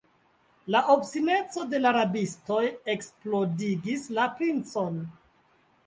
La 0.75 0.79
obstineco 0.93 1.65
de 1.75 1.81
la 1.85 1.91
rabistoj 1.99 2.65
eksplodigis 2.97 4.11
la 4.21 4.31
princon. 4.43 5.03